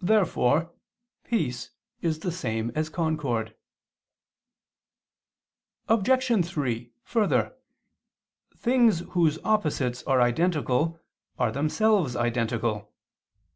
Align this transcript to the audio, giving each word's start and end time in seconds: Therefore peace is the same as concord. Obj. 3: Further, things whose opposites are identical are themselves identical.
Therefore 0.00 0.72
peace 1.22 1.70
is 2.00 2.18
the 2.18 2.32
same 2.32 2.72
as 2.74 2.88
concord. 2.88 3.54
Obj. 5.88 6.44
3: 6.44 6.92
Further, 7.04 7.54
things 8.56 9.04
whose 9.10 9.38
opposites 9.44 10.02
are 10.02 10.20
identical 10.20 10.98
are 11.38 11.52
themselves 11.52 12.16
identical. 12.16 12.92